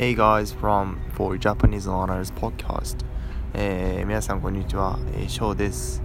[0.00, 3.04] Hey guys from For Japanese Learners Podcast、
[3.52, 6.02] えー、皆さんこんにちは、えー、ショウです、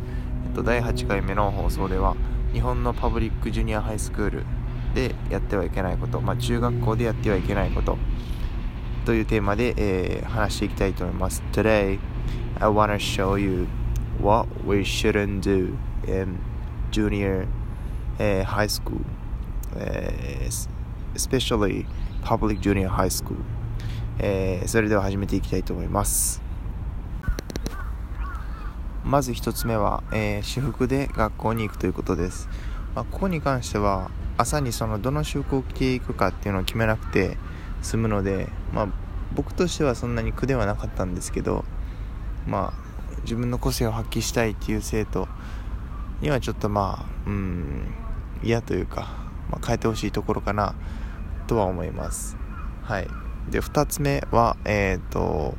[0.48, 2.14] えっと、第8回目の放送では
[2.52, 4.46] 日本のパブリックジュニアハイスクール
[4.94, 7.98] でやってはいけないこと、まあ、中学校でやってはいけないこと
[9.06, 11.98] というテーマで、えー、話していきたいと思います Today
[12.60, 13.66] I wanna show you
[14.22, 16.38] what we shouldn't do in
[16.92, 17.48] junior、
[18.20, 19.00] uh, high school、
[19.78, 20.12] uh,
[21.16, 21.86] especially
[22.26, 23.38] public junior high school
[24.20, 26.46] えー、それでは始めていきたいと思います。
[29.06, 32.50] まず1つ目は、えー、私服で学校に行くということです、
[32.96, 37.38] まあ、ここに関しては朝にそのどの私服を着ていくかっていうのを決めなくて
[37.84, 38.88] 済むので、まあ、
[39.36, 41.66] 僕としてはそんなに苦ではなかったんですけど
[42.48, 42.86] まあ
[43.22, 45.28] 自分の個性を発揮したいっていう生徒
[46.22, 47.94] にはちょっとまあうん
[48.44, 49.02] 嫌というか、
[49.52, 50.76] まあ、変えてほしいところかな
[51.48, 52.38] とは思います。
[52.84, 53.25] はい。
[53.50, 55.56] で2つ目はえっ、ー、と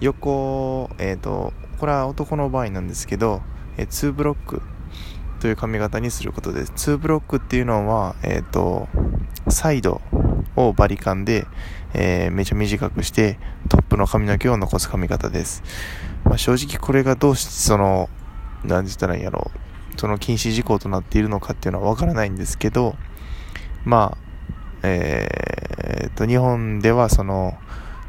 [0.00, 3.42] 横えっ、ー、とこれは男の場合なんですけど、
[3.76, 4.62] えー、2ブロック
[5.40, 6.72] という髪型にすることです。
[6.72, 8.88] 2ブロックっていうのはえっ、と
[9.48, 10.00] サイド
[10.56, 11.46] をバリカンで、
[11.92, 15.62] えー、めちゃ短くしてトップの髪の毛を残す髪型です、
[16.24, 18.08] まあ、正直これがどうしてその
[18.64, 19.64] 何て言ったらいいんやろう。
[19.96, 22.96] その禁止事項となっているのかっていうのはわからないんですけど
[23.84, 24.18] まあ
[24.86, 25.53] えー、
[26.14, 27.58] と、日本ではその、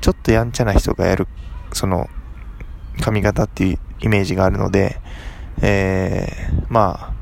[0.02, 1.28] ちょっとやんちゃな人がやる、
[1.74, 2.10] その、
[3.02, 5.00] 髪型っていうイメージがあるので、
[5.62, 7.16] えー、まあ、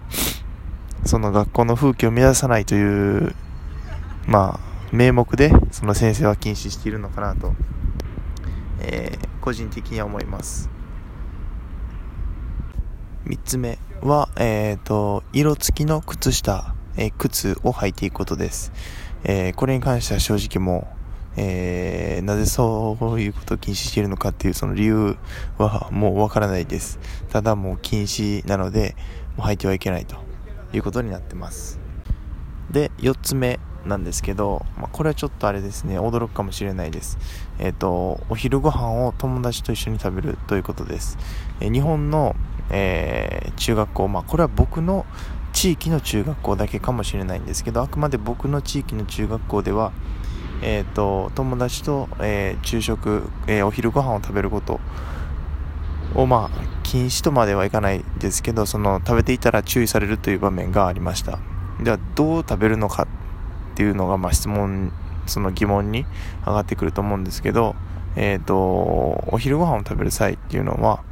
[1.05, 3.35] その学校の風景を目指さないという、
[4.27, 7.53] まあ、名目で、その先生は禁止しているのかなと、
[8.79, 10.69] えー、個人的には思います。
[13.25, 18.71] 3つ目は、えっ、ー、と、色付きの靴下、えー、靴を履いていくことです。
[19.23, 21.03] えー、これに関しては正直もう、
[21.37, 25.17] えー、なぜそういうことを禁止しているのかっていうその理由
[25.57, 26.99] はもうわからないです。
[27.29, 28.95] ただもう禁止なので、
[29.37, 30.17] もう履いてはいけないと
[30.73, 31.79] いうことになってます。
[32.71, 37.17] で、4つ目なんですけど、まあ、これはちょっとあれですね、驚くかもしれないです。
[37.59, 41.17] えっ、ー、と、お昼ご飯を友達と一緒に食べるということです。
[41.59, 42.35] えー、日本の、
[42.69, 45.05] えー、中学校、まあ、これは僕の
[45.63, 49.93] 地域の中学校だけかもしれないんですけどあくまで僕の地域の中学校では、
[50.61, 54.81] えーと、友達と、えー、昼食、えー、お昼ご飯を食べること
[56.15, 61.39] をまあ禁止とまではいかないですけどその食べていたら注意されるという場面がありました。
[61.81, 63.07] ではどう食べるのかっ
[63.77, 64.91] ていうのが、まあ、質問
[65.27, 66.05] その疑問に
[66.45, 67.77] 上がってくると思うんですけど、
[68.17, 71.05] えーとお昼ご飯を食べる際っていうのは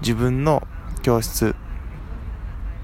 [0.00, 0.66] 自分の
[1.02, 1.54] 教室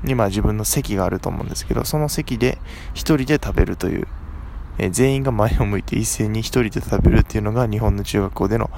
[0.04, 2.58] にまあ自分の席があると思うんですけど、その席で
[2.94, 4.08] 一人で食べるという、
[4.78, 8.70] えー、全員が前を向いて一斉に一人で食べるっていうのが日本の中学校での、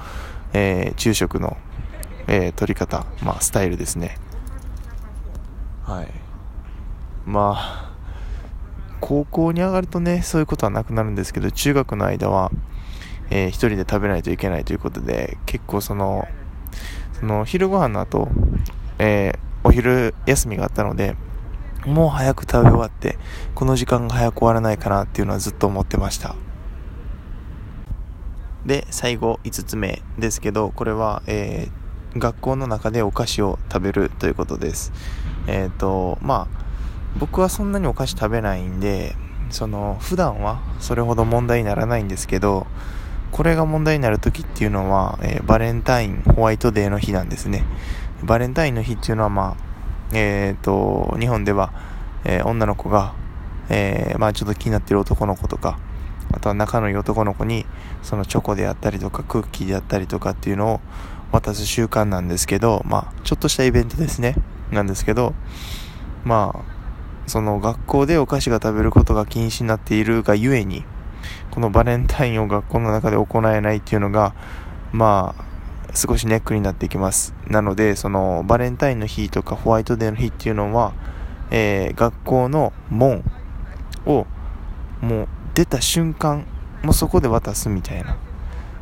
[0.53, 1.57] えー、昼食の、
[2.27, 4.17] えー、取り方、まあスタイルですね。
[5.83, 6.07] はい。
[7.25, 7.91] まあ、
[9.01, 12.51] 高校に上がるとね、そういうことはなくなるんですけど、中学の間は、
[13.29, 16.27] えー、一人で食べないといけないということで、結構その、
[17.19, 18.27] その昼ご飯の後、
[18.99, 21.15] えー、お昼休みがあったので、
[21.87, 23.17] もう早く食べ終わって、
[23.55, 26.35] この時間が早く終わらないかなっていうのはずっと思ってました。
[28.63, 34.93] で、最後5つ目ですけど、これは、えー、学校の中でお菓子を食べるということです。
[35.47, 36.65] えっ、ー、と、まあ、
[37.17, 39.15] 僕はそんなにお菓子食べないんで、
[39.49, 42.67] その、普段はそれほど問題にならないんですけど、
[43.31, 47.63] これが問題になる時っていうのは、えー、バレンタイン、ホワイトデーの日なんですね。
[48.25, 51.73] バレンタインの日っていうのは、まあ、えっ、ー、と、日本では、
[52.23, 53.13] えー、女の子が、
[53.69, 55.79] えー、まあちょっと気になってる男の子とか、
[56.31, 57.65] あとは仲のいい男の子に、
[58.01, 60.81] そのチョコであったりとか、クッキーであったりとかっていうのを
[61.31, 64.35] 渡す習慣なんですけど、まあ、ちょっとしたイベントですね。
[64.71, 65.33] なんですけど、
[66.23, 70.83] まあ、その学校でお菓子が食べることが禁止になっているがゆえに、
[71.51, 74.33] このバレンタインを学校の中で行えないっていうのが、
[74.91, 75.54] まあ、
[75.95, 77.33] 少しネックになってきます。
[77.47, 80.93] なので、そのバレンタインの日とかホワイトデーの日っていうのは、
[81.51, 83.23] えー、学校の門
[84.05, 84.27] を
[85.01, 86.45] もう出た瞬間、
[86.83, 88.17] もうそこで渡すみたいな、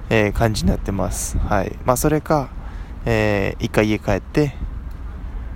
[0.10, 1.38] えー、感じになってます。
[1.38, 1.78] はい。
[1.86, 2.50] まあ、それか、
[3.06, 4.56] えー、一回家帰って、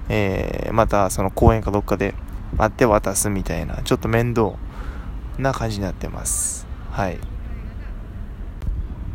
[0.09, 2.13] えー、またその公園かどっかで
[2.55, 4.53] 待って渡すみたいな、ちょっと面倒
[5.37, 6.67] な感じになってます。
[6.91, 7.19] はい。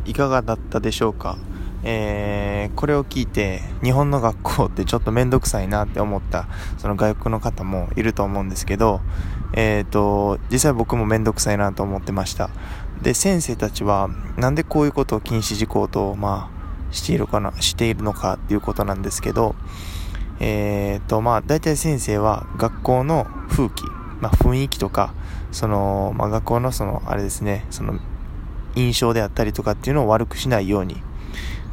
[0.05, 1.37] いかがだったでしょうか？
[1.85, 6.47] えー、これを聞いて日本の学校ってちょっとめんどくさいなって思った
[6.77, 9.01] その外国の方もいると思うんですけど、
[9.53, 12.49] え、ー、と、実際僕もめんどくさいなと思ってました。
[13.01, 19.55] で、先生たちは、なんでこういうことを禁止事項と、まあ、しているかな、しているのかっていうことなんですけど、
[20.39, 23.85] え、ー、と、まあ、大体先生は学校の風紀、
[24.19, 25.13] まあ、雰囲気とか、
[25.51, 27.99] その、まあ、学校のその、あれですね、その、
[28.75, 30.97] 印象であったりとかっていうのを悪くしないように、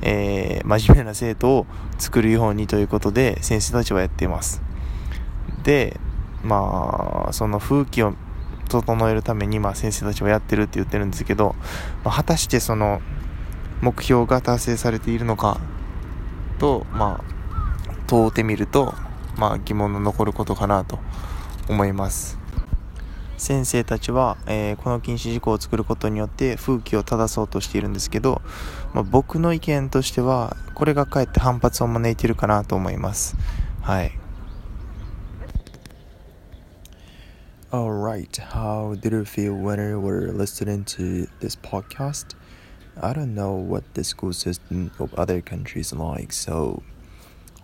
[0.03, 1.67] えー、真面目な生徒を
[1.99, 4.63] 作るようにということで、先生たちはやっています。
[5.63, 5.99] で、
[6.43, 8.15] まあ、その風紀を
[8.69, 11.55] 整えるために、まあ、先生たちはやってるって言ってるんですけど、
[12.05, 13.03] まあ、果たしてその
[13.83, 15.61] 目標が達成されているのか
[16.59, 18.95] と、まあ、問うてみると、
[19.37, 20.99] まあ、疑問の残ることかなと
[21.69, 22.40] 思います。
[23.41, 28.43] 先生たちは、えー、この禁止事項を作ることによって風紀を正そうとしているんですけど、
[28.93, 33.37] まあ、僕の意見としてはこれがかえって反発を招いているかなと思います
[33.81, 34.13] はい
[37.73, 42.37] Alright, how did you feel when you were listening to this podcast?
[43.01, 46.83] I don't know what the school system of other countries like, so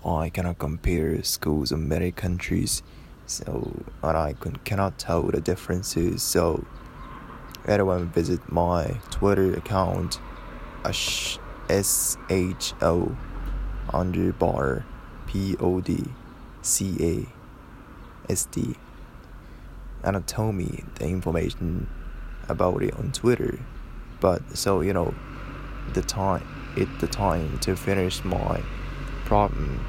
[0.05, 2.85] I cannot compare schools of many countries,
[3.27, 4.35] so and I
[4.65, 6.23] cannot tell the differences.
[6.23, 6.65] So,
[7.67, 10.21] anyone visit my Twitter account,
[10.85, 13.17] S H O
[13.89, 14.85] underbar
[15.27, 16.05] P O D
[16.63, 18.77] C A S D
[20.07, 21.89] and told me the information
[22.49, 23.59] about it on Twitter.
[24.21, 25.15] But so you know,
[25.93, 26.47] the time
[26.77, 28.63] it the time to finish my
[29.25, 29.85] problem.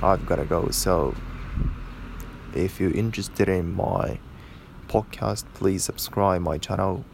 [0.00, 0.70] I've gotta go.
[0.70, 1.14] So
[2.54, 4.18] if you're interested in my
[4.88, 7.04] podcast, please subscribe my channel.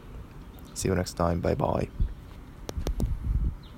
[0.73, 1.39] See you next time.
[1.39, 1.89] Bye bye.